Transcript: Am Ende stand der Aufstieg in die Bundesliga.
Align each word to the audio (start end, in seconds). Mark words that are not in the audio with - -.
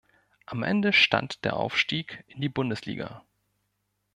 Am 0.47 0.63
Ende 0.63 0.93
stand 0.93 1.45
der 1.45 1.55
Aufstieg 1.55 2.23
in 2.25 2.41
die 2.41 2.49
Bundesliga. 2.49 3.23